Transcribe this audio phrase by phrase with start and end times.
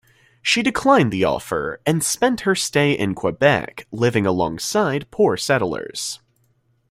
[0.41, 6.19] She declined the offer and spent her stay in Quebec living alongside poor settlers.